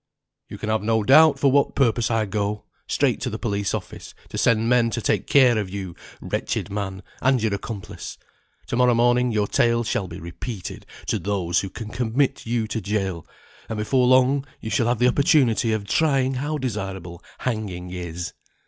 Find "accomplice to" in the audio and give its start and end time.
7.53-8.75